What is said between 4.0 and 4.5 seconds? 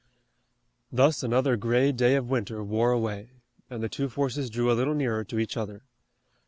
forces